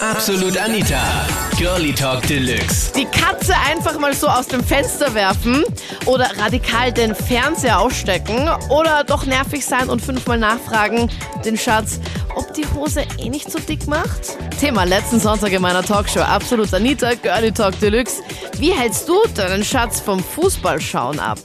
Absolut 0.00 0.56
Anita. 0.56 1.26
Girlie 1.58 1.92
Talk 1.92 2.26
Deluxe. 2.26 2.90
Die 2.96 3.04
Katze 3.04 3.52
einfach 3.68 3.98
mal 3.98 4.14
so 4.14 4.28
aus 4.28 4.46
dem 4.46 4.64
Fenster 4.64 5.12
werfen 5.14 5.62
oder 6.06 6.30
radikal 6.38 6.90
den 6.90 7.14
Fernseher 7.14 7.78
ausstecken 7.78 8.48
oder 8.70 9.04
doch 9.04 9.26
nervig 9.26 9.64
sein 9.64 9.90
und 9.90 10.00
fünfmal 10.00 10.38
nachfragen, 10.38 11.10
den 11.44 11.58
Schatz, 11.58 12.00
ob 12.34 12.54
die 12.54 12.64
Hose 12.74 13.04
eh 13.18 13.28
nicht 13.28 13.52
so 13.52 13.58
dick 13.58 13.86
macht? 13.88 14.38
Thema 14.58 14.84
letzten 14.84 15.20
Sonntag 15.20 15.52
in 15.52 15.60
meiner 15.60 15.82
Talkshow. 15.82 16.20
Absolut 16.20 16.72
Anita, 16.72 17.12
Girlie 17.14 17.52
Talk 17.52 17.78
Deluxe. 17.78 18.22
Wie 18.56 18.72
hältst 18.72 19.06
du 19.06 19.18
deinen 19.34 19.62
Schatz 19.62 20.00
vom 20.00 20.24
Fußballschauen 20.24 21.20
ab? 21.20 21.40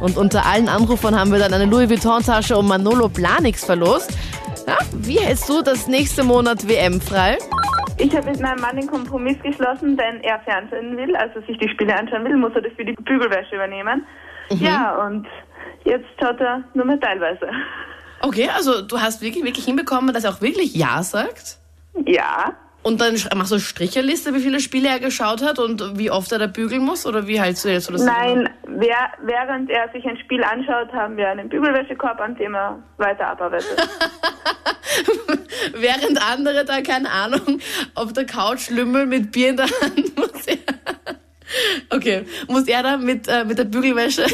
Und 0.00 0.16
unter 0.16 0.46
allen 0.46 0.70
Anrufern 0.70 1.18
haben 1.18 1.32
wir 1.32 1.38
dann 1.38 1.52
eine 1.52 1.66
Louis 1.66 1.90
Vuitton-Tasche 1.90 2.56
um 2.56 2.66
Manolo 2.66 3.10
Planix 3.10 3.62
verlost. 3.62 4.12
Ja, 4.66 4.78
wie 4.92 5.18
hältst 5.18 5.48
du 5.50 5.60
das 5.60 5.86
nächste 5.86 6.24
Monat 6.24 6.66
WM 6.66 6.98
frei? 6.98 7.36
Ich 8.00 8.16
habe 8.16 8.30
mit 8.30 8.40
meinem 8.40 8.60
Mann 8.60 8.76
den 8.76 8.86
Kompromiss 8.86 9.36
geschlossen, 9.42 9.98
wenn 9.98 10.22
er 10.22 10.40
Fernsehen 10.40 10.96
will, 10.96 11.14
also 11.16 11.40
sich 11.42 11.58
die 11.58 11.68
Spiele 11.68 11.94
anschauen 11.94 12.24
will, 12.24 12.36
muss 12.36 12.52
er 12.54 12.62
das 12.62 12.72
für 12.72 12.84
die 12.84 12.94
Bügelwäsche 12.94 13.54
übernehmen. 13.54 14.06
Ja, 14.50 14.96
und 15.04 15.26
jetzt 15.84 16.06
schaut 16.18 16.40
er 16.40 16.64
nur 16.74 16.86
mehr 16.86 16.98
teilweise. 16.98 17.48
Okay, 18.22 18.48
also 18.54 18.82
du 18.82 19.00
hast 19.00 19.22
wirklich, 19.22 19.44
wirklich 19.44 19.64
hinbekommen, 19.64 20.14
dass 20.14 20.24
er 20.24 20.30
auch 20.30 20.40
wirklich 20.40 20.74
Ja 20.74 21.02
sagt? 21.02 21.58
Ja, 22.06 22.54
Und 22.82 23.00
dann 23.00 23.14
machst 23.36 23.50
du 23.50 23.56
eine 23.56 23.62
Stricherliste, 23.62 24.34
wie 24.34 24.40
viele 24.40 24.58
Spiele 24.58 24.88
er 24.88 25.00
geschaut 25.00 25.42
hat 25.42 25.58
und 25.58 25.98
wie 25.98 26.10
oft 26.10 26.32
er 26.32 26.38
da 26.38 26.46
bügeln 26.46 26.82
muss? 26.82 27.04
Oder 27.04 27.26
wie 27.26 27.38
hältst 27.38 27.64
du 27.64 27.68
jetzt 27.68 27.86
so 27.86 27.92
das? 27.92 28.02
nein, 28.02 28.48
wer, 28.66 29.12
während 29.22 29.68
er 29.68 29.90
sich 29.92 30.04
ein 30.06 30.16
Spiel 30.16 30.42
anschaut, 30.42 30.90
haben 30.92 31.18
wir 31.18 31.28
einen 31.28 31.50
Bügelwäschekorb, 31.50 32.18
an 32.20 32.36
dem 32.36 32.54
er 32.54 32.82
weiter 32.96 33.26
abarbeitet. 33.26 33.76
Während 35.74 36.20
andere 36.20 36.64
da, 36.64 36.80
keine 36.80 37.10
Ahnung, 37.10 37.60
auf 37.94 38.12
der 38.12 38.24
Couch 38.24 38.70
lümmeln 38.70 39.08
mit 39.08 39.30
Bier 39.30 39.50
in 39.50 39.56
der 39.56 39.66
Hand, 39.66 40.16
muss 40.16 40.46
er. 40.46 40.56
Okay, 41.90 42.24
muss 42.46 42.68
er 42.68 42.84
da 42.84 42.96
mit, 42.96 43.26
äh, 43.26 43.44
mit 43.44 43.58
der 43.58 43.64
Bügelwäsche. 43.64 44.24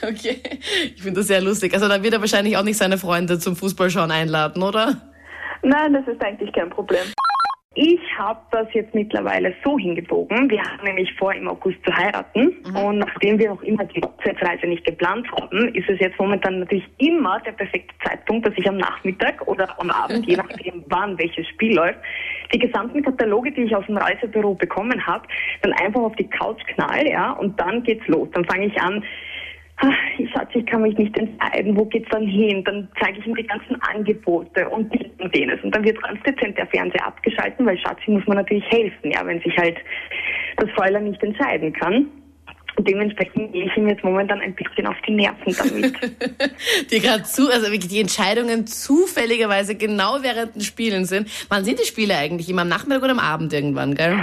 Okay, 0.00 0.40
ich 0.94 1.02
finde 1.02 1.20
das 1.20 1.26
sehr 1.26 1.40
lustig. 1.40 1.74
Also 1.74 1.88
da 1.88 2.02
wird 2.02 2.14
er 2.14 2.20
wahrscheinlich 2.20 2.56
auch 2.56 2.62
nicht 2.62 2.76
seine 2.76 2.98
Freunde 2.98 3.40
zum 3.40 3.56
Fußballschauen 3.56 4.12
einladen, 4.12 4.62
oder? 4.62 5.02
Nein, 5.66 5.94
das 5.94 6.06
ist 6.06 6.24
eigentlich 6.24 6.52
kein 6.52 6.70
Problem. 6.70 7.02
Ich 7.74 8.00
habe 8.16 8.38
das 8.52 8.68
jetzt 8.72 8.94
mittlerweile 8.94 9.52
so 9.64 9.76
hingebogen. 9.76 10.48
Wir 10.48 10.62
haben 10.62 10.84
nämlich 10.84 11.12
vor, 11.18 11.34
im 11.34 11.48
August 11.48 11.76
zu 11.84 11.92
heiraten. 11.92 12.56
Und 12.72 13.00
nachdem 13.00 13.38
wir 13.38 13.50
noch 13.50 13.62
immer 13.62 13.84
die 13.84 14.00
Hochzeitsreise 14.00 14.66
nicht 14.68 14.84
geplant 14.86 15.26
haben, 15.32 15.74
ist 15.74 15.88
es 15.90 15.98
jetzt 15.98 16.18
momentan 16.20 16.60
natürlich 16.60 16.86
immer 16.98 17.40
der 17.40 17.52
perfekte 17.52 17.92
Zeitpunkt, 18.02 18.46
dass 18.46 18.54
ich 18.56 18.66
am 18.68 18.76
Nachmittag 18.76 19.46
oder 19.48 19.68
am 19.80 19.90
Abend, 19.90 20.24
je 20.24 20.36
nachdem 20.36 20.84
wann 20.88 21.18
welches 21.18 21.48
Spiel 21.48 21.74
läuft, 21.74 21.98
die 22.54 22.60
gesamten 22.60 23.02
Kataloge, 23.02 23.50
die 23.50 23.62
ich 23.62 23.74
aus 23.74 23.84
dem 23.86 23.96
Reisebüro 23.96 24.54
bekommen 24.54 25.04
habe, 25.04 25.26
dann 25.62 25.72
einfach 25.72 26.00
auf 26.00 26.14
die 26.14 26.30
Couch 26.30 26.64
knall, 26.74 27.08
ja, 27.08 27.32
und 27.32 27.58
dann 27.60 27.82
geht's 27.82 28.06
los. 28.06 28.28
Dann 28.32 28.44
fange 28.44 28.66
ich 28.66 28.80
an, 28.80 29.04
Ich 30.18 30.30
Schatz, 30.30 30.48
ich 30.54 30.64
kann 30.66 30.82
mich 30.82 30.96
nicht 30.96 31.16
entscheiden, 31.18 31.76
wo 31.76 31.84
geht's 31.84 32.08
dann 32.10 32.26
hin? 32.26 32.64
Dann 32.64 32.88
zeige 32.98 33.18
ich 33.18 33.26
ihm 33.26 33.34
die 33.34 33.46
ganzen 33.46 33.80
Angebote 33.82 34.68
und 34.70 34.92
dies 34.94 35.08
und 35.18 35.36
jenes. 35.36 35.62
Und 35.62 35.74
dann 35.74 35.84
wird 35.84 36.02
ganz 36.02 36.22
dezent 36.22 36.56
der 36.56 36.66
Fernseher 36.68 37.06
abgeschalten, 37.06 37.66
weil 37.66 37.78
Schatzi 37.78 38.10
muss 38.10 38.26
man 38.26 38.38
natürlich 38.38 38.64
helfen, 38.70 39.10
ja, 39.10 39.26
wenn 39.26 39.40
sich 39.42 39.56
halt 39.58 39.76
das 40.56 40.70
Fräulein 40.70 41.04
nicht 41.04 41.22
entscheiden 41.22 41.72
kann. 41.74 42.08
Und 42.76 42.86
dementsprechend 42.88 43.52
gehe 43.52 43.66
ich 43.66 43.76
ihm 43.76 43.88
jetzt 43.88 44.04
momentan 44.04 44.40
ein 44.40 44.54
bisschen 44.54 44.86
auf 44.86 44.96
die 45.06 45.12
Nerven 45.12 45.54
damit. 45.58 45.94
Die 46.90 47.00
gerade 47.00 47.22
zu, 47.22 47.50
also 47.50 47.72
wirklich 47.72 47.88
die 47.88 48.00
Entscheidungen 48.00 48.66
zufälligerweise 48.66 49.76
genau 49.76 50.18
während 50.20 50.54
den 50.56 50.60
Spielen 50.60 51.06
sind. 51.06 51.30
Wann 51.48 51.64
sind 51.64 51.80
die 51.80 51.86
Spiele 51.86 52.16
eigentlich? 52.16 52.50
Immer 52.50 52.62
am 52.62 52.68
Nachmittag 52.68 53.02
oder 53.02 53.12
am 53.12 53.18
Abend 53.18 53.52
irgendwann, 53.54 53.94
gell? 53.94 54.22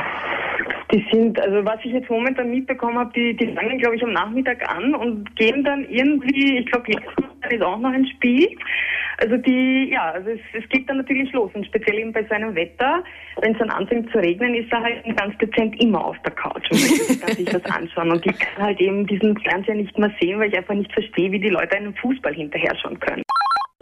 Die 0.94 1.03
sind, 1.11 1.39
also 1.39 1.66
was 1.66 1.80
ich 1.83 1.91
jetzt 1.91 2.09
momentan 2.09 2.52
mitbekommen 2.52 2.99
habe, 2.99 3.11
die, 3.16 3.36
die 3.36 3.52
fangen, 3.53 3.80
glaube 3.80 3.95
ich, 3.95 4.03
am 4.03 4.13
Nachmittag 4.13 4.69
an 4.69 4.94
und 4.94 5.35
gehen 5.35 5.63
dann 5.63 5.90
irgendwie, 5.90 6.59
ich 6.59 6.67
glaube, 6.67 6.91
jetzt 6.91 7.51
ist 7.51 7.63
auch 7.63 7.79
noch 7.79 7.91
ein 7.91 8.06
Spiel. 8.06 8.47
Also 9.17 9.38
die, 9.38 9.90
ja, 9.91 10.12
also 10.12 10.29
es, 10.29 10.40
es 10.53 10.69
geht 10.69 10.88
dann 10.88 10.97
natürlich 10.97 11.31
los. 11.34 11.50
Und 11.56 11.66
speziell 11.66 11.97
eben 11.97 12.13
bei 12.13 12.23
seinem 12.25 12.53
Wetter, 12.53 13.03
wenn 13.41 13.53
es 13.53 13.57
dann 13.57 13.72
anfängt 13.72 14.12
zu 14.12 14.19
regnen, 14.19 14.53
ist 14.53 14.72
er 14.72 14.84
halt 14.84 15.17
ganz 15.17 15.35
dezent 15.40 15.81
immer 15.81 16.06
auf 16.06 16.17
der 16.23 16.34
Couch 16.34 16.69
und 16.69 17.22
kann 17.22 17.35
sich 17.35 17.46
das 17.46 17.66
anschauen. 17.66 18.12
Und 18.12 18.25
ich 18.25 18.38
kann 18.38 18.63
halt 18.63 18.79
eben 18.79 19.07
diesen 19.07 19.35
Fernseher 19.40 19.75
nicht 19.75 19.97
mehr 19.97 20.12
sehen, 20.22 20.40
weil 20.40 20.50
ich 20.50 20.57
einfach 20.57 20.75
nicht 20.75 20.94
verstehe, 20.94 21.31
wie 21.31 21.40
die 21.40 21.50
Leute 21.50 21.75
einen 21.75 21.96
Fußball 21.96 22.35
hinterher 22.35 22.75
schauen 22.75 23.00
können. 23.00 23.22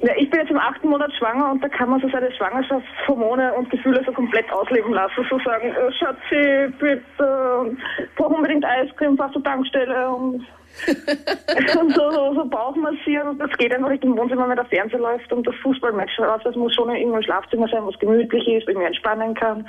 Ja, 0.01 0.13
ich 0.17 0.29
bin 0.31 0.39
jetzt 0.39 0.49
im 0.49 0.57
achten 0.57 0.89
Monat 0.89 1.13
schwanger 1.13 1.51
und 1.51 1.63
da 1.63 1.69
kann 1.69 1.89
man 1.89 2.01
so 2.01 2.09
seine 2.09 2.31
Schwangerschaftshormone 2.31 3.53
und 3.53 3.69
Gefühle 3.69 4.01
so 4.03 4.11
komplett 4.11 4.51
ausleben 4.51 4.93
lassen. 4.93 5.25
So 5.29 5.37
sagen, 5.45 5.69
äh, 5.69 5.91
Schatzi, 5.93 6.73
bitte, 6.79 7.77
brauch 8.15 8.31
unbedingt 8.31 8.65
Eiscreme, 8.65 9.15
fahr 9.15 9.31
zur 9.31 9.43
Tankstelle 9.43 10.09
und, 10.09 10.43
und 11.79 11.95
so, 11.95 12.11
so, 12.11 12.33
so 12.33 12.45
Bauch 12.45 12.75
massieren. 12.75 13.29
Und 13.29 13.39
das 13.39 13.51
geht 13.59 13.71
einfach 13.73 13.89
nicht 13.89 14.03
im 14.03 14.17
Wohnzimmer, 14.17 14.49
wenn 14.49 14.55
der 14.55 14.65
Fernseher 14.65 14.99
läuft 14.99 15.31
und 15.31 15.45
das 15.45 15.55
Fußballmatch 15.61 16.19
raus. 16.19 16.41
Das 16.43 16.55
muss 16.55 16.73
schon 16.73 16.89
in 16.89 16.95
irgendeinem 16.95 17.23
Schlafzimmer 17.23 17.67
sein, 17.67 17.85
was 17.85 17.99
gemütlich 17.99 18.47
ist, 18.47 18.67
irgendwie 18.67 18.87
entspannen 18.87 19.35
kann. 19.35 19.67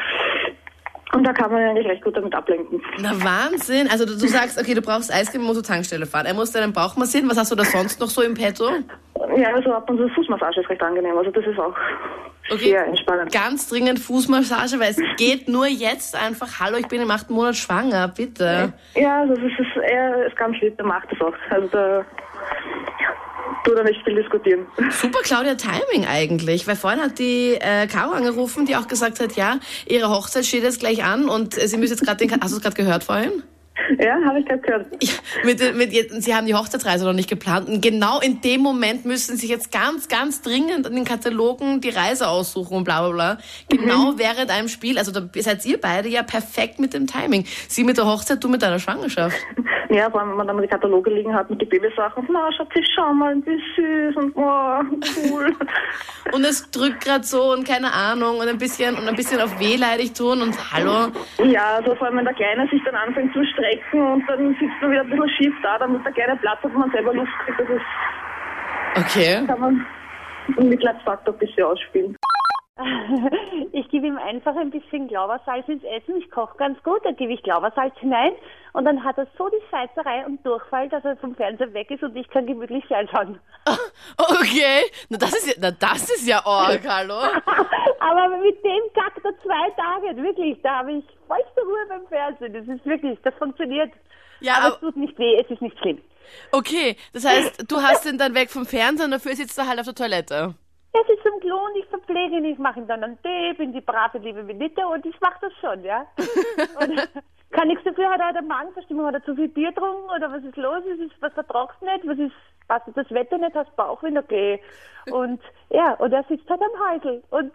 Und 1.15 1.25
da 1.25 1.33
kann 1.35 1.53
man 1.53 1.63
eigentlich 1.63 1.87
recht 1.87 2.03
gut 2.03 2.17
damit 2.17 2.35
ablenken. 2.35 2.81
Na 2.99 3.13
Wahnsinn. 3.23 3.87
Also 3.91 4.07
du, 4.07 4.13
du 4.13 4.29
sagst, 4.29 4.59
okay, 4.59 4.73
du 4.73 4.81
brauchst 4.81 5.13
Eiscreme, 5.13 5.43
musst 5.43 5.57
zur 5.57 5.75
Tankstelle 5.75 6.07
fahren. 6.07 6.25
Er 6.25 6.33
muss 6.33 6.53
deinen 6.53 6.73
Bauch 6.73 6.97
massieren. 6.97 7.29
Was 7.29 7.37
hast 7.37 7.53
du 7.53 7.55
da 7.55 7.65
sonst 7.65 8.01
noch 8.01 8.09
so 8.09 8.23
im 8.23 8.33
Petto? 8.33 8.65
Ja, 9.37 9.55
also 9.55 9.73
ab 9.73 9.89
und 9.89 9.99
zu 9.99 10.09
Fußmassage 10.11 10.61
ist 10.61 10.69
recht 10.71 10.83
angenehm. 10.83 11.17
Also 11.17 11.31
das 11.31 11.45
ist 11.47 11.59
auch 11.59 11.75
Okay. 12.51 12.71
sehr 12.71 12.87
entspannend. 12.87 13.33
Ganz 13.33 13.69
dringend 13.69 14.01
Fußmassage, 14.01 14.79
weil 14.81 14.91
es 14.91 14.99
geht 15.17 15.49
nur 15.49 15.67
jetzt 15.67 16.17
einfach, 16.17 16.61
hallo, 16.61 16.77
ich 16.77 16.89
bin 16.89 17.01
im 17.01 17.11
achten 17.11 17.33
Monat 17.33 17.57
schwanger, 17.57 18.09
bitte. 18.09 18.73
Ja, 18.95 19.21
also 19.21 19.35
das 19.35 19.45
ist, 19.45 19.77
er 19.83 20.27
ist 20.27 20.37
ganz 20.37 20.59
lieb, 20.61 20.77
der 20.77 20.87
macht 20.87 21.07
das 21.11 21.21
auch. 21.21 21.35
Also 21.51 21.69
da 21.69 22.05
tut 23.65 23.77
er 23.77 23.85
nicht 23.85 24.03
viel 24.05 24.17
diskutieren. 24.17 24.67
Super 24.91 25.21
Claudia 25.23 25.55
Timing 25.55 26.07
eigentlich, 26.07 26.67
weil 26.67 26.75
vorhin 26.77 27.01
hat 27.01 27.19
die 27.21 27.55
äh, 27.61 27.87
Caro 27.87 28.13
angerufen, 28.13 28.67
die 28.67 28.75
auch 28.77 28.89
gesagt 28.89 29.21
hat, 29.21 29.33
ja, 29.37 29.59
ihre 29.87 30.09
Hochzeit 30.11 30.45
steht 30.45 30.65
jetzt 30.65 30.81
gleich 30.81 31.05
an 31.05 31.29
und 31.29 31.57
äh, 31.57 31.69
sie 31.69 31.77
müssen 31.79 31.93
jetzt 31.93 32.05
gerade 32.05 32.19
den, 32.27 32.33
hast 32.41 32.53
du 32.53 32.57
es 32.57 32.63
gerade 32.63 32.77
gehört 32.77 33.05
vorhin? 33.05 33.45
Ja, 33.99 34.19
habe 34.25 34.41
ich 34.41 34.47
gerade 34.47 34.61
gehört. 34.61 34.87
Ja, 35.01 35.13
mit, 35.45 35.77
mit, 35.77 36.23
sie 36.23 36.35
haben 36.35 36.47
die 36.47 36.55
Hochzeitsreise 36.55 37.05
noch 37.05 37.13
nicht 37.13 37.29
geplant 37.29 37.69
und 37.69 37.81
genau 37.81 38.21
in 38.21 38.41
dem 38.41 38.61
Moment 38.61 39.05
müssen 39.05 39.37
sie 39.37 39.49
jetzt 39.49 39.71
ganz, 39.71 40.09
ganz 40.09 40.43
dringend 40.43 40.87
an 40.87 40.95
den 40.95 41.05
Katalogen 41.05 41.81
die 41.81 41.91
Reise 41.91 42.29
aussuchen 42.29 42.79
und 42.79 42.85
bla 42.85 43.01
bla 43.03 43.13
bla. 43.13 43.39
Genau 43.69 44.15
während 44.17 44.51
einem 44.51 44.69
Spiel, 44.69 44.99
also 44.99 45.13
da 45.13 45.29
seid 45.41 45.65
ihr 45.65 45.81
beide 45.81 46.09
ja 46.09 46.23
perfekt 46.23 46.79
mit 46.79 46.95
dem 46.95 47.07
Timing. 47.07 47.45
Sie 47.69 47.85
mit 47.85 47.99
der 47.99 48.07
Hochzeit, 48.07 48.43
du 48.43 48.49
mit 48.49 48.63
deiner 48.63 48.79
Schwangerschaft. 48.79 49.37
Ja, 49.95 50.09
vor 50.11 50.21
allem, 50.21 50.31
wenn 50.31 50.37
man 50.39 50.47
dann 50.47 50.57
mal 50.57 50.63
die 50.63 50.69
Kataloge 50.69 51.11
liegen 51.11 51.35
hat 51.35 51.51
mit 51.51 51.61
den 51.61 51.69
Babysachen. 51.69 52.27
Na, 52.31 52.51
Schatzi, 52.53 52.83
schau 52.95 53.13
mal, 53.13 53.37
wie 53.45 53.61
süß 53.77 54.17
und 54.17 54.33
oh, 54.37 54.81
cool. 55.31 55.55
Und 56.33 56.45
es 56.45 56.71
drückt 56.71 57.05
gerade 57.05 57.25
so 57.25 57.53
und 57.53 57.67
keine 57.67 57.93
Ahnung 57.93 58.39
und 58.39 58.49
ein 58.49 58.57
bisschen 58.57 58.95
und 58.97 59.07
ein 59.07 59.17
bisschen 59.17 59.41
auf 59.41 59.59
wehleidig 59.61 60.15
tun 60.15 60.41
und 60.41 60.57
hallo. 60.73 61.11
ja, 61.45 61.75
also 61.77 61.95
vor 61.97 62.07
allem, 62.07 62.17
wenn 62.19 62.25
der 62.25 62.33
Kleine 62.33 62.67
sich 62.71 62.81
dann 62.85 62.95
anfängt 62.95 63.35
zu 63.35 63.45
strecken 63.45 64.01
und 64.01 64.27
dann 64.29 64.51
sitzt 64.59 64.81
man 64.81 64.93
wieder 64.93 65.01
ein 65.03 65.11
bisschen 65.11 65.29
schief 65.37 65.55
da, 65.63 65.79
damit 65.79 66.03
der 66.07 66.13
Kleine 66.13 66.37
Platz 66.37 66.63
hat 66.63 66.73
man 66.73 66.91
selber 66.93 67.13
Luft 67.13 67.33
kriegt. 67.45 67.61
Das 67.61 67.69
ist, 67.69 67.83
Okay. 69.05 69.45
kann 69.47 69.61
man 69.61 69.87
im 70.57 70.69
Mitleidsfaktor 70.69 71.35
ein 71.35 71.39
bisschen 71.39 71.65
ausspielen. 71.65 72.17
Ich 73.75 73.89
gebe 73.89 74.07
ihm 74.07 74.19
einfach 74.19 74.55
ein 74.57 74.71
bisschen 74.71 75.09
Glaubersalz 75.09 75.67
ins 75.69 75.83
Essen. 75.85 76.17
Ich 76.19 76.31
koche 76.31 76.57
ganz 76.59 76.83
gut, 76.83 77.01
dann 77.05 77.17
gebe 77.17 77.33
ich 77.33 77.43
Glaubersalz 77.43 77.95
hinein 77.99 78.33
und 78.75 78.85
dann 78.85 79.03
hat 79.03 79.17
er 79.19 79.27
so 79.39 79.49
die 79.49 79.63
Scheißerei 79.71 80.27
und 80.27 80.45
Durchfall, 80.45 80.89
dass 80.91 81.05
er 81.05 81.17
vom 81.17 81.35
Fernseher 81.35 81.73
weg 81.73 81.91
ist 81.91 82.03
und 82.03 82.15
ich 82.17 82.29
kann 82.29 82.47
gemütlich 82.47 82.85
fernschauen. 82.87 83.39
Okay. 84.19 84.83
Na 85.09 85.19
das 85.19 85.33
ist 85.33 85.47
ja, 85.49 85.55
na, 85.59 85.71
das 85.71 86.03
ist 86.11 86.27
ja 86.27 86.45
arg, 86.45 86.83
hallo. 86.87 87.15
Aber 88.01 88.37
mit 88.39 88.63
dem 88.65 88.83
gackt 88.95 89.25
er 89.25 89.39
zwei 89.43 89.71
Tage, 89.77 90.17
wirklich. 90.23 90.61
Da 90.63 90.79
habe 90.81 90.93
ich 90.93 91.05
vollste 91.27 91.61
Ruhe 91.63 91.87
beim 91.89 92.07
Fernsehen. 92.09 92.53
Das 92.53 92.67
ist 92.77 92.85
wirklich, 92.85 93.19
das 93.23 93.35
funktioniert. 93.35 93.91
Ja, 94.41 94.55
aber 94.55 94.67
aber- 94.67 94.75
es 94.75 94.81
tut 94.81 94.97
nicht 94.97 95.19
weh, 95.19 95.37
es 95.41 95.51
ist 95.51 95.63
nicht 95.63 95.79
schlimm. 95.79 95.99
Okay, 96.51 96.97
das 97.13 97.25
heißt, 97.25 97.71
du 97.71 97.77
hast 97.83 98.07
ihn 98.07 98.19
dann 98.19 98.35
weg 98.35 98.51
vom 98.51 98.65
Fernsehen, 98.67 99.11
dafür 99.13 99.35
sitzt 99.37 99.59
er 99.59 99.69
halt 99.69 99.79
auf 99.79 99.87
der 99.87 99.95
Toilette. 99.95 100.55
Er 100.95 101.05
sitzt 101.07 101.27
am 101.27 101.41
Klo 101.41 101.57
und 101.65 101.77
ich 101.77 101.87
verpflege 101.87 102.37
ihn. 102.37 102.45
Ich 102.45 102.59
mache 102.59 102.81
ihm 102.81 102.87
dann 102.87 103.03
einen 103.03 103.23
Tee, 103.23 103.55
bin 103.55 103.73
die 103.73 103.81
brave 103.81 104.19
liebe 104.19 104.43
Benita 104.45 104.85
und 104.87 105.07
ich 105.07 105.19
mache 105.21 105.39
das 105.41 105.53
schon, 105.61 105.83
ja. 105.85 106.07
Und 106.81 107.09
kann 107.51 107.69
nichts 107.69 107.85
dafür, 107.85 108.11
hat 108.11 108.21
er 108.21 108.27
eine 108.29 108.43
Magenverstimmung, 108.43 109.07
hat 109.07 109.15
er 109.15 109.25
zu 109.25 109.35
viel 109.35 109.49
Bier 109.49 109.73
getrunken 109.73 110.09
oder 110.15 110.31
was 110.33 110.43
ist 110.43 110.57
los? 110.57 110.85
Ist, 110.87 111.01
es- 111.01 111.23
was 111.23 111.33
vertragst 111.35 111.77
du 111.81 111.87
nicht? 111.87 112.07
Was 112.07 112.19
ist, 112.19 112.35
passt 112.69 112.87
das 112.95 113.11
Wetter 113.11 113.39
nicht? 113.39 113.55
Hast 113.55 113.75
Bauchwind? 113.77 114.19
Okay. 114.19 114.61
Und 115.11 115.41
ja, 115.71 115.95
und 115.95 116.13
er 116.13 116.25
sitzt 116.25 116.49
halt 116.49 116.61
am 116.63 116.91
Häusl. 116.91 117.23
Und 117.31 117.55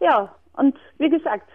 ja, 0.00 0.34
und 0.54 0.76
wie 0.98 1.08
gesagt, 1.10 1.48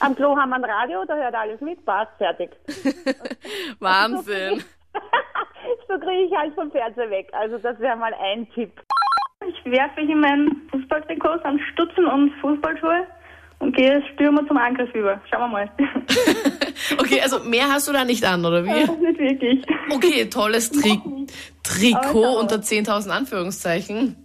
am 0.00 0.14
Klo 0.16 0.36
haben 0.36 0.50
wir 0.50 0.56
ein 0.56 0.64
Radio, 0.64 1.04
da 1.06 1.14
hört 1.16 1.34
alles 1.34 1.60
mit, 1.60 1.84
passt, 1.84 2.12
fertig. 2.18 2.50
Wahnsinn. 3.80 4.62
so 5.88 5.98
kriege 5.98 6.24
ich 6.24 6.34
halt 6.36 6.54
vom 6.54 6.70
Fernseher 6.70 7.10
weg. 7.10 7.28
Also 7.32 7.58
das 7.58 7.78
wäre 7.80 7.96
mal 7.96 8.14
ein 8.14 8.48
Tipp. 8.52 8.80
Ich 9.48 9.70
werfe 9.70 10.00
ihm 10.00 10.20
mein 10.20 10.50
Fußballtrikot 10.70 11.40
an 11.44 11.58
Stutzen 11.72 12.06
und 12.06 12.32
Fußballschuhe 12.40 13.06
und 13.60 13.76
gehe 13.76 14.02
stürmer 14.14 14.46
zum 14.46 14.56
Angriff 14.56 14.92
über. 14.94 15.20
Schauen 15.30 15.42
wir 15.42 15.48
mal. 15.48 15.70
Okay, 16.98 17.20
also 17.22 17.38
mehr 17.44 17.66
hast 17.68 17.88
du 17.88 17.92
da 17.92 18.04
nicht 18.04 18.22
an, 18.24 18.44
oder 18.44 18.62
wie? 18.64 18.68
Nicht 18.70 19.18
wirklich. 19.18 19.64
Okay, 19.90 20.26
tolles 20.28 20.70
Tri 20.70 21.00
Trikot 21.62 22.38
unter 22.38 22.56
10.000 22.56 23.08
Anführungszeichen. 23.10 24.16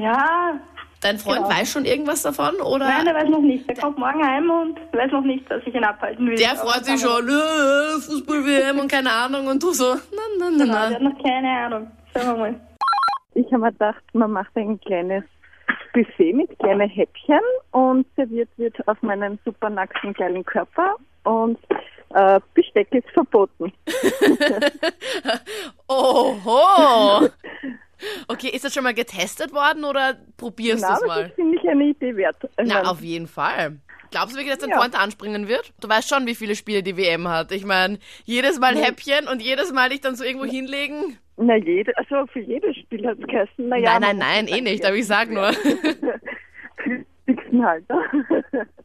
Ja, 0.00 0.60
Dein 1.02 1.18
Freund 1.18 1.38
Genau. 1.44 1.50
weiß 1.50 1.72
schon 1.72 1.84
irgendwas 1.84 2.22
davon, 2.22 2.54
oder? 2.60 2.86
nein, 2.88 3.04
der 3.04 3.14
weiß 3.14 3.28
noch 3.28 3.40
nicht. 3.40 3.68
Der 3.68 3.76
kommt 3.76 3.98
morgen 3.98 4.24
heim 4.26 4.48
und 4.48 4.78
weiß 4.92 5.10
noch 5.12 5.22
nicht, 5.22 5.48
dass 5.50 5.60
ich 5.66 5.74
ihn 5.74 5.84
abhalten 5.84 6.26
will. 6.28 6.36
Der 6.36 6.54
freut 6.56 6.84
sich 6.84 7.00
schon, 7.00 7.28
äh, 7.28 8.00
Fußball-WM 8.00 8.78
und 8.78 8.90
keine 8.90 9.10
Ahnung 9.12 9.46
und 9.48 9.62
du 9.62 9.72
so, 9.72 9.94
na, 9.94 10.22
na, 10.38 10.50
na, 10.50 10.64
Genau, 10.64 10.66
der 10.66 10.88
na. 10.90 10.94
hat 10.94 11.02
noch 11.02 11.22
keine 11.22 11.48
Ahnung. 11.48 11.90
Schauen 12.14 12.26
wir 12.26 12.36
mal. 12.36 12.60
Ich 13.36 13.46
habe 13.52 13.58
mir 13.64 13.72
gedacht, 13.72 14.02
man 14.14 14.32
macht 14.32 14.56
ein 14.56 14.80
kleines 14.80 15.22
Buffet 15.92 16.32
mit 16.32 16.58
kleinen 16.58 16.88
Häppchen 16.88 17.40
und 17.70 18.06
serviert 18.16 18.48
wird 18.56 18.76
auf 18.88 19.00
meinen 19.02 19.38
super 19.44 19.68
nackten 19.68 20.14
kleinen 20.14 20.42
Körper 20.44 20.96
und 21.24 21.58
äh, 22.14 22.40
Besteck 22.54 22.88
ist 22.92 23.10
verboten. 23.10 23.72
Oho! 25.88 27.28
Okay, 28.28 28.48
ist 28.48 28.62
das 28.62 28.74
schon 28.74 28.84
mal 28.84 28.92
getestet 28.92 29.54
worden 29.54 29.84
oder 29.84 30.18
probierst 30.36 30.84
du 30.84 30.92
es 30.92 31.00
mal? 31.06 31.24
das 31.28 31.32
finde 31.32 31.56
ich 31.56 31.66
eine 31.66 31.84
Idee 31.84 32.14
wert. 32.14 32.36
Na, 32.62 32.82
auf 32.82 33.00
jeden 33.00 33.26
Fall. 33.26 33.78
Glaubst 34.10 34.34
du 34.34 34.38
wirklich, 34.38 34.50
dass 34.54 34.58
dein 34.58 34.68
Ja. 34.68 34.78
Freund 34.78 34.92
da 34.92 34.98
anspringen 34.98 35.48
wird? 35.48 35.72
Du 35.80 35.88
weißt 35.88 36.06
schon, 36.06 36.26
wie 36.26 36.34
viele 36.34 36.56
Spiele 36.56 36.82
die 36.82 36.98
WM 36.98 37.26
hat. 37.26 37.52
Ich 37.52 37.64
meine, 37.64 37.98
jedes 38.26 38.60
Mal 38.60 38.76
Häppchen 38.76 39.26
und 39.28 39.40
jedes 39.40 39.72
Mal 39.72 39.88
dich 39.88 40.02
dann 40.02 40.14
so 40.14 40.24
irgendwo 40.24 40.44
hinlegen. 40.44 41.18
Na, 41.36 41.56
jede, 41.56 41.96
also 41.96 42.26
für 42.32 42.40
jedes 42.40 42.76
Spiel 42.76 43.06
hat 43.06 43.18
es 43.18 43.26
geheißen. 43.26 43.68
Na, 43.68 43.76
ja, 43.76 43.98
nein, 43.98 44.16
nein, 44.18 44.46
nein, 44.46 44.48
eh 44.48 44.60
nicht, 44.60 44.84
aber 44.84 44.96
ich 44.96 45.06
sag 45.06 45.30
nur. 45.30 45.50
Halt. 47.62 47.88
ne? 47.88 48.66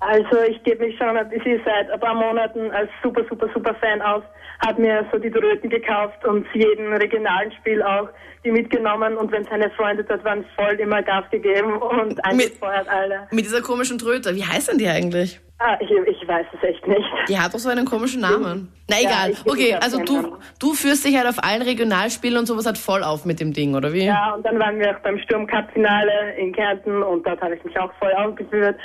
Also 0.00 0.42
ich 0.48 0.62
gebe 0.62 0.86
mich 0.86 0.96
schon 0.96 1.16
ein 1.16 1.28
bisschen 1.28 1.60
seit 1.64 1.90
ein 1.90 1.98
paar 1.98 2.14
Monaten 2.14 2.70
als 2.70 2.88
super, 3.02 3.24
super, 3.28 3.48
super 3.52 3.74
Fan 3.74 4.00
aus. 4.00 4.22
Hab 4.64 4.78
mir 4.78 5.04
so 5.12 5.18
die 5.18 5.30
Tröten 5.30 5.68
gekauft 5.68 6.24
und 6.24 6.46
zu 6.52 6.58
jedem 6.58 6.92
regionalen 6.92 7.50
Spiel 7.52 7.82
auch 7.82 8.08
die 8.44 8.52
mitgenommen 8.52 9.16
und 9.16 9.32
wenn 9.32 9.44
seine 9.44 9.70
Freunde 9.70 10.04
dort 10.04 10.24
waren, 10.24 10.44
voll 10.56 10.74
immer 10.74 11.02
Gas 11.02 11.24
gegeben 11.30 11.78
und 11.78 12.24
angefeuert 12.24 12.88
alle. 12.88 13.26
Mit 13.32 13.44
dieser 13.44 13.60
komischen 13.60 13.98
Tröte. 13.98 14.36
Wie 14.36 14.44
heißt 14.44 14.70
denn 14.70 14.78
die 14.78 14.88
eigentlich? 14.88 15.40
Ah, 15.60 15.76
ich, 15.80 15.90
ich 15.90 16.28
weiß 16.28 16.46
es 16.56 16.62
echt 16.62 16.86
nicht. 16.86 17.06
Die 17.28 17.36
hat 17.36 17.52
doch 17.52 17.58
so 17.58 17.68
einen 17.68 17.84
komischen 17.84 18.20
Namen. 18.20 18.72
Na 18.88 18.96
egal. 19.00 19.30
ich 19.30 19.44
okay, 19.44 19.74
also 19.74 19.98
du, 20.04 20.38
du 20.60 20.72
führst 20.72 21.04
dich 21.04 21.16
halt 21.16 21.26
auf 21.26 21.42
allen 21.42 21.62
Regionalspielen 21.62 22.38
und 22.38 22.46
sowas 22.46 22.64
halt 22.64 22.78
voll 22.78 23.02
auf 23.02 23.24
mit 23.24 23.40
dem 23.40 23.52
Ding, 23.52 23.74
oder 23.74 23.92
wie? 23.92 24.04
Ja, 24.04 24.34
und 24.34 24.46
dann 24.46 24.58
waren 24.60 24.78
wir 24.78 24.96
auch 24.96 25.00
beim 25.00 25.18
Sturmcup-Finale 25.18 26.36
in 26.36 26.52
Kärnten 26.52 27.02
und 27.02 27.26
dort 27.26 27.40
habe 27.40 27.56
ich 27.56 27.64
mich 27.64 27.78
auch 27.78 27.92
voll 27.94 28.12
aufgeführt. 28.12 28.76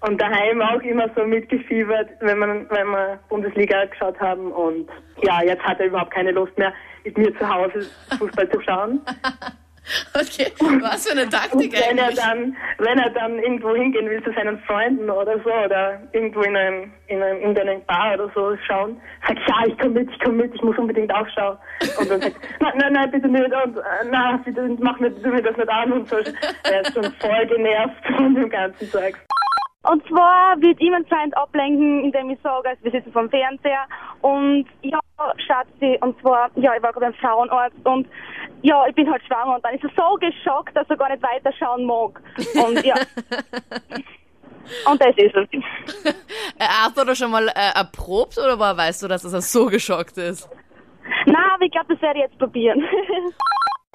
Und 0.00 0.20
daheim 0.20 0.62
auch 0.62 0.80
immer 0.80 1.08
so 1.14 1.24
mitgefiebert, 1.24 2.08
wenn 2.20 2.38
man, 2.38 2.66
wenn 2.70 2.88
wir 2.88 3.20
Bundesliga 3.28 3.84
geschaut 3.84 4.18
haben. 4.18 4.50
Und 4.50 4.88
ja, 5.22 5.42
jetzt 5.44 5.62
hat 5.62 5.78
er 5.80 5.86
überhaupt 5.86 6.12
keine 6.12 6.32
Lust 6.32 6.56
mehr, 6.56 6.72
mit 7.04 7.16
mir 7.18 7.38
zu 7.38 7.48
Hause 7.48 7.86
Fußball 8.18 8.50
zu 8.50 8.60
schauen. 8.62 9.00
Okay, 10.14 10.52
was 10.80 11.06
für 11.06 11.12
eine 11.12 11.28
Taktik 11.28 11.52
Und 11.52 11.72
wenn 11.72 11.98
er 11.98 12.04
eigentlich. 12.04 12.18
dann, 12.18 12.56
wenn 12.78 12.98
er 12.98 13.10
dann 13.10 13.38
irgendwo 13.38 13.74
hingehen 13.74 14.08
will 14.08 14.22
zu 14.22 14.32
seinen 14.32 14.58
Freunden 14.60 15.10
oder 15.10 15.38
so 15.42 15.50
oder 15.50 16.00
irgendwo 16.12 16.42
in 16.42 16.56
einem, 16.56 16.92
in 17.08 17.22
einem, 17.22 17.40
in 17.40 17.58
einem 17.58 17.84
Bar 17.84 18.14
oder 18.14 18.30
so 18.34 18.56
schauen, 18.66 19.00
sagt 19.26 19.40
ja, 19.48 19.66
ich 19.66 19.78
komme 19.78 20.00
mit, 20.00 20.10
ich 20.10 20.20
komme 20.20 20.42
mit, 20.44 20.54
ich 20.54 20.62
muss 20.62 20.78
unbedingt 20.78 21.12
aufschauen. 21.12 21.58
Und 21.98 22.10
dann 22.10 22.20
sagt, 22.20 22.36
nein, 22.60 22.72
nein, 22.76 22.92
nein, 22.92 23.10
bitte 23.10 23.28
nicht 23.28 23.44
und 23.44 23.76
äh, 23.76 23.82
na, 24.10 24.36
bitte 24.44 24.76
mach 24.80 24.98
mir, 25.00 25.14
tu 25.22 25.28
mir 25.28 25.42
das 25.42 25.56
nicht 25.56 25.68
an 25.68 25.92
und 25.92 26.08
so. 26.08 26.16
Er 26.16 26.80
ist 26.82 26.94
schon 26.94 27.04
voll 27.14 27.46
genervt 27.46 28.06
von 28.16 28.34
dem 28.34 28.50
ganzen 28.50 28.88
Zeug. 28.90 29.16
Und 29.84 30.06
zwar 30.06 30.60
wird 30.60 30.80
ihm 30.80 30.94
anscheinend 30.94 31.36
ablenken, 31.36 32.04
indem 32.04 32.30
ich 32.30 32.38
sage, 32.42 32.68
also 32.68 32.84
wir 32.84 32.92
sitzen 32.92 33.12
vom 33.12 33.28
Fernseher 33.28 33.84
und 34.20 34.66
ja, 34.82 35.00
Schatzi, 35.40 35.98
und 36.00 36.20
zwar, 36.20 36.50
ja, 36.56 36.74
ich 36.76 36.82
war 36.82 36.92
gerade 36.92 37.06
beim 37.06 37.14
Frauenarzt 37.14 37.84
und 37.84 38.06
ja, 38.62 38.86
ich 38.86 38.94
bin 38.94 39.10
halt 39.10 39.22
schwanger 39.24 39.56
und 39.56 39.64
dann 39.64 39.74
ist 39.74 39.84
er 39.84 39.90
so 39.96 40.14
geschockt, 40.16 40.76
dass 40.76 40.88
er 40.88 40.96
gar 40.96 41.10
nicht 41.10 41.22
weiterschauen 41.22 41.84
mag. 41.84 42.20
Und 42.64 42.84
ja. 42.84 42.94
und 44.90 45.02
das 45.02 45.16
ist 45.16 45.34
es. 45.34 45.48
Äh, 46.04 46.12
Hast 46.60 46.96
du 46.96 47.04
da 47.04 47.14
schon 47.14 47.30
mal 47.30 47.48
äh, 47.48 47.74
erprobt 47.74 48.38
oder 48.38 48.58
woher 48.58 48.76
weißt 48.76 49.02
du, 49.02 49.08
dass 49.08 49.24
er 49.24 49.40
so 49.40 49.66
geschockt 49.66 50.16
ist? 50.18 50.48
Na, 51.26 51.54
aber 51.54 51.64
ich 51.64 51.72
glaube, 51.72 51.94
das 51.94 52.02
werde 52.02 52.20
ich 52.20 52.24
jetzt 52.26 52.38
probieren. 52.38 52.84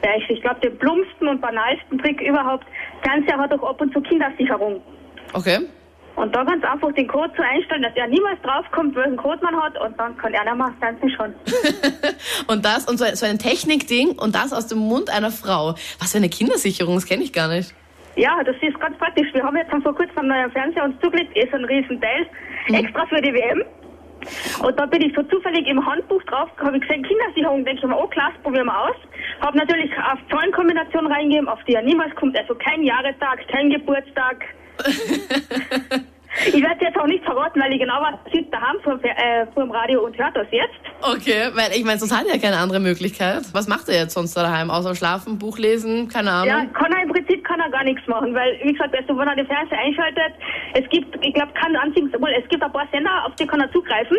Ja, 0.04 0.12
ich, 0.16 0.30
ich 0.30 0.42
glaube, 0.44 0.60
den 0.60 0.78
plumpsten 0.78 1.28
und 1.28 1.42
banalsten 1.42 1.98
Trick 1.98 2.22
überhaupt, 2.22 2.68
ganz 3.02 3.28
Jahr 3.28 3.40
hat 3.40 3.52
auch 3.52 3.64
ab 3.68 3.82
und 3.82 3.92
zu 3.94 4.00
Kindersicherung. 4.02 4.80
Okay. 5.34 5.58
Und 6.18 6.36
da 6.36 6.44
ganz 6.44 6.64
einfach 6.64 6.92
den 6.94 7.08
Code 7.08 7.32
so 7.38 7.44
einstellen, 7.44 7.84
dass 7.84 7.96
er 7.96 8.08
niemals 8.08 8.42
draufkommt, 8.42 8.96
welchen 8.96 9.18
Code 9.18 9.40
man 9.44 9.56
hat 9.56 9.80
und 9.80 9.98
dann 10.00 10.18
kann 10.18 10.34
er 10.34 10.46
dann 10.46 10.58
mal 10.58 10.74
tanzen 10.82 11.12
schon. 11.12 11.32
Und 12.48 12.66
das 12.66 12.88
und 12.88 12.98
so, 12.98 13.06
so 13.14 13.26
ein 13.26 13.38
Technikding 13.38 14.18
und 14.18 14.34
das 14.34 14.52
aus 14.52 14.68
dem 14.68 14.80
Mund 14.80 15.10
einer 15.10 15.32
Frau. 15.32 15.76
Was 16.00 16.14
für 16.14 16.18
eine 16.18 16.30
Kindersicherung, 16.30 16.96
das 16.96 17.06
kenne 17.06 17.24
ich 17.24 17.34
gar 17.34 17.50
nicht. 17.50 17.74
Ja, 18.16 18.42
das 18.44 18.56
ist 18.62 18.80
ganz 18.80 18.98
praktisch. 18.98 19.28
Wir 19.34 19.44
haben 19.44 19.56
jetzt 19.58 19.70
vor 19.70 19.94
kurzem 19.94 20.18
einen 20.18 20.30
neuen 20.30 20.52
Fernseher 20.52 20.86
uns 20.86 21.00
zugelegt, 21.02 21.38
ist 21.38 21.54
ein 21.54 21.66
riesen 21.66 22.02
Teil, 22.02 22.26
extra 22.74 23.06
für 23.06 23.22
die 23.22 23.34
WM. 23.34 23.64
Und 24.64 24.80
da 24.80 24.88
bin 24.88 25.04
ich 25.04 25.14
so 25.16 25.22
zufällig 25.24 25.68
im 25.68 25.86
Handbuch 25.86 26.24
drauf, 26.24 26.50
habe 26.58 26.78
ich 26.78 26.82
gesehen, 26.82 27.04
Kindersicherung, 27.04 27.64
denke 27.64 27.82
ich 27.84 27.88
mir, 27.88 27.96
oh 27.96 28.08
klasse, 28.08 28.38
probieren 28.42 28.66
wir 28.66 28.82
aus. 28.90 28.96
Habe 29.42 29.58
natürlich 29.58 29.92
auf 30.00 30.20
Zahlenkombinationen 30.32 31.12
reingegeben, 31.12 31.48
auf 31.48 31.64
die 31.68 31.74
er 31.74 31.84
niemals 31.84 32.16
kommt, 32.16 32.36
also 32.36 32.56
kein 32.56 32.82
Jahrestag, 32.82 33.48
kein 33.50 33.70
Geburtstag. 33.70 34.44
ich 36.46 36.62
werde 36.64 36.86
jetzt 36.86 36.98
auch 36.98 37.08
nicht 37.08 37.24
verraten, 37.24 37.60
weil 37.60 37.74
ich 37.74 37.80
genau 37.80 38.02
er 38.04 38.20
sitzt 38.32 38.54
daheim 38.54 38.78
vor, 38.84 39.00
äh, 39.04 39.46
vor 39.54 39.64
dem 39.64 39.72
Radio 39.72 40.06
und 40.06 40.18
hört 40.18 40.36
das 40.36 40.48
jetzt. 40.52 40.76
Okay, 41.02 41.50
weil 41.54 41.72
ich 41.76 41.84
meine, 41.84 42.00
sonst 42.00 42.16
hat 42.16 42.26
er 42.28 42.36
ja 42.36 42.42
keine 42.42 42.58
andere 42.58 42.80
Möglichkeit. 42.80 43.44
Was 43.54 43.68
macht 43.68 43.90
er 43.90 44.02
jetzt 44.02 44.14
sonst 44.14 44.36
da 44.36 44.44
daheim? 44.44 44.70
Außer 44.70 44.96
schlafen, 44.96 45.38
Buch 45.38 45.58
lesen, 45.58 46.08
keine 46.08 46.32
Ahnung. 46.32 46.48
Ja, 46.48 46.66
kann 46.74 46.92
er 46.92 47.04
im 47.04 47.10
Prinzip 47.10 47.44
kann 47.44 47.60
er 47.60 47.70
gar 47.70 47.84
nichts 47.84 48.06
machen, 48.08 48.34
weil, 48.34 48.60
wie 48.64 48.74
gesagt, 48.74 48.96
also, 48.96 49.18
wenn 49.18 49.28
er 49.28 49.36
den 49.36 49.48
Fernseher 49.48 49.80
einschaltet, 49.80 50.34
es 50.74 50.90
gibt, 50.90 51.26
ich 51.26 51.34
glaube, 51.34 51.52
einzigen, 51.82 52.12
wohl, 52.20 52.32
es 52.32 52.48
gibt 52.50 52.64
ein 52.64 52.72
paar 52.72 52.88
Sender, 52.92 53.26
auf 53.26 53.36
die 53.36 53.46
kann 53.46 53.62
er 53.62 53.72
zugreifen, 53.72 54.18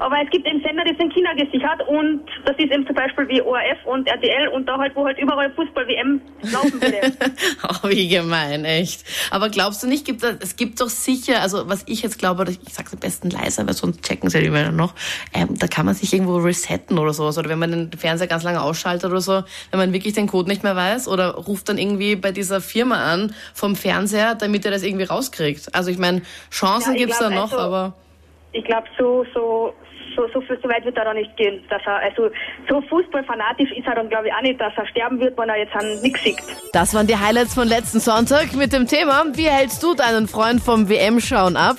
aber 0.00 0.16
es 0.24 0.30
gibt 0.30 0.46
eben 0.46 0.60
Sender, 0.62 0.82
die 0.84 0.96
sind 0.96 1.12
kindergesichert 1.12 1.86
und 1.88 2.22
das 2.44 2.56
ist 2.58 2.72
eben 2.72 2.86
zum 2.86 2.94
Beispiel 2.94 3.28
wie 3.28 3.42
ORF 3.42 3.84
und 3.84 4.08
RTL 4.08 4.48
und 4.48 4.66
da 4.66 4.78
halt, 4.78 4.96
wo 4.96 5.04
halt 5.04 5.18
überall 5.18 5.50
Fußball-WM 5.52 6.20
laufen 6.52 6.80
würde. 6.82 7.00
Oh, 7.62 7.88
wie 7.88 8.08
gemein, 8.08 8.64
echt. 8.64 9.04
Aber 9.30 9.48
glaubst 9.50 9.82
du 9.82 9.86
nicht, 9.86 10.04
gibt 10.04 10.22
es, 10.22 10.36
es 10.40 10.56
gibt 10.56 10.80
doch 10.80 10.88
sicher, 10.88 11.40
also 11.42 11.68
was 11.68 11.84
ich 11.86 12.02
jetzt 12.02 12.18
glaube, 12.18 12.44
ich 12.50 12.58
sag's 12.72 12.92
am 12.92 12.98
besten 12.98 13.30
leiser, 13.30 13.66
weil 13.66 13.74
sonst 13.74 14.02
checken 14.02 14.28
sie 14.30 14.40
die 14.40 14.50
Männer 14.50 14.72
noch, 14.72 14.94
ähm, 15.34 15.56
da 15.58 15.66
kann 15.66 15.86
man 15.86 15.94
sich 15.94 16.12
irgendwo 16.12 16.36
resetten 16.38 16.98
oder 16.98 17.12
sowas. 17.12 17.38
Oder 17.38 17.48
wenn 17.50 17.58
man 17.58 17.70
den 17.70 17.92
Fernseher 17.92 18.26
ganz 18.26 18.42
lange 18.42 18.60
ausschaltet 18.62 19.10
oder 19.10 19.20
so, 19.20 19.42
wenn 19.70 19.78
man 19.78 19.92
wirklich 19.92 20.14
den 20.14 20.26
Code 20.26 20.48
nicht 20.48 20.62
mehr 20.64 20.74
weiß 20.76 21.06
oder 21.08 21.34
ruft 21.34 21.68
dann 21.68 21.78
irgendwie 21.78 22.16
bei 22.16 22.32
dieser 22.32 22.60
Firma 22.60 23.12
an 23.12 23.34
vom 23.54 23.76
Fernseher, 23.76 24.34
damit 24.34 24.64
er 24.64 24.70
das 24.70 24.82
irgendwie 24.82 25.04
rauskriegt. 25.04 25.74
Also 25.74 25.90
ich 25.90 25.98
meine, 25.98 26.22
Chancen 26.50 26.90
Ja, 26.90 26.94
ich 26.94 27.02
gibt's 27.02 27.18
glaub, 27.18 27.30
da 27.30 27.36
noch, 27.36 27.52
also- 27.52 27.58
aber 27.58 27.94
Ich 28.52 28.64
glaube, 28.64 28.86
so, 28.98 29.24
so, 29.34 29.74
so, 30.14 30.26
so, 30.32 30.40
so 30.40 30.68
weit 30.68 30.84
wird 30.84 30.96
er 30.96 31.04
da 31.04 31.14
nicht 31.14 31.36
gehen. 31.36 31.62
Dass 31.68 31.82
er, 31.86 31.96
also, 31.96 32.30
so 32.68 32.80
fußballfanatisch 32.82 33.70
ist 33.72 33.86
er 33.86 33.94
dann, 33.94 34.08
glaube 34.08 34.28
ich, 34.28 34.34
auch 34.34 34.42
nicht, 34.42 34.60
dass 34.60 34.72
er 34.76 34.86
sterben 34.86 35.20
wird, 35.20 35.36
wenn 35.38 35.48
er 35.48 35.58
jetzt 35.58 35.74
an 35.74 36.00
nichts 36.02 36.22
sieht. 36.22 36.36
Das 36.72 36.94
waren 36.94 37.06
die 37.06 37.16
Highlights 37.16 37.54
von 37.54 37.66
letzten 37.68 38.00
Sonntag 38.00 38.54
mit 38.54 38.72
dem 38.72 38.86
Thema, 38.86 39.24
wie 39.34 39.48
hältst 39.48 39.82
du 39.82 39.94
deinen 39.94 40.28
Freund 40.28 40.60
vom 40.60 40.88
WM-Schauen 40.88 41.56
ab? 41.56 41.76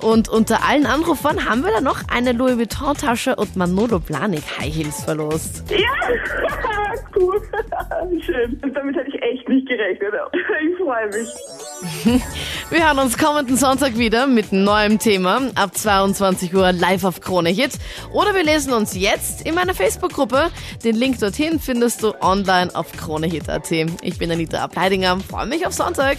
Und 0.00 0.28
unter 0.28 0.66
allen 0.68 0.86
Anrufern 0.86 1.48
haben 1.48 1.62
wir 1.62 1.72
dann 1.72 1.84
noch 1.84 2.00
eine 2.12 2.32
Louis 2.32 2.56
Vuitton-Tasche 2.58 3.36
und 3.36 3.56
Manolo 3.56 3.98
Blahnik 3.98 4.42
High 4.58 4.74
Heels 4.74 5.04
verlost. 5.04 5.64
Ja, 5.70 5.78
cool. 7.16 7.40
Schön. 8.24 8.60
Damit 8.74 8.96
hätte 8.96 9.08
ich 9.08 9.22
echt 9.22 9.48
nicht 9.48 9.68
gerechnet. 9.68 10.12
Ich 10.62 10.76
freue 10.76 11.06
mich. 11.08 12.22
Wir 12.70 12.86
hören 12.86 12.98
uns 12.98 13.16
kommenden 13.16 13.56
Sonntag 13.56 13.96
wieder 13.96 14.26
mit 14.26 14.52
neuem 14.52 14.98
Thema 14.98 15.40
ab 15.54 15.76
22 15.76 16.54
Uhr 16.54 16.72
live 16.72 17.04
auf 17.04 17.20
Krone 17.20 17.50
Hit. 17.50 17.72
Oder 18.12 18.34
wir 18.34 18.44
lesen 18.44 18.72
uns 18.72 18.94
jetzt 18.94 19.46
in 19.46 19.54
meiner 19.54 19.74
Facebook-Gruppe. 19.74 20.50
Den 20.84 20.96
Link 20.96 21.18
dorthin 21.18 21.58
findest 21.58 22.02
du 22.02 22.14
online 22.20 22.74
auf 22.74 22.92
kronehit.at. 22.92 23.70
Ich 23.70 24.18
bin 24.18 24.30
Anita 24.30 24.58
Ableidinger, 24.58 25.18
freue 25.20 25.46
mich 25.46 25.66
auf 25.66 25.72
Sonntag. 25.72 26.18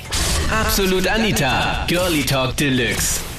Absolut 0.51 1.07
Anita, 1.07 1.85
Girlie 1.87 2.23
Talk 2.23 2.57
Deluxe. 2.57 3.30